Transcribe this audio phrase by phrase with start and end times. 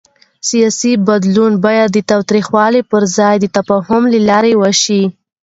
[0.49, 5.03] سیاسي بدلون باید د تاوتریخوالي پر ځای د تفاهم له لارې وشي